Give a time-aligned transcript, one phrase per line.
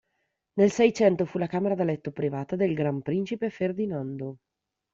[0.53, 4.37] Nel Seicento fu la camera da letto privata del Gran Principe Ferdinando.